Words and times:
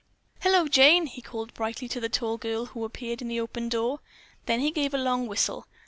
"Hello, 0.39 0.67
Jane," 0.67 1.05
he 1.05 1.21
called 1.21 1.53
brightly 1.53 1.87
to 1.89 1.99
the 1.99 2.09
tall 2.09 2.39
girl, 2.39 2.65
who 2.65 2.83
appeared 2.85 3.21
in 3.21 3.27
the 3.27 3.39
open 3.39 3.69
door. 3.69 3.99
Then 4.47 4.59
he 4.59 4.71
gave 4.71 4.95
a 4.95 4.97
long 4.97 5.27
whistle. 5.27 5.67